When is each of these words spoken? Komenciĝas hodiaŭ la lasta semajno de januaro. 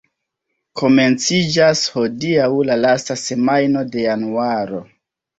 Komenciĝas 0.79 1.83
hodiaŭ 1.97 2.47
la 2.69 2.77
lasta 2.85 3.17
semajno 3.25 3.83
de 3.97 4.01
januaro. 4.07 4.81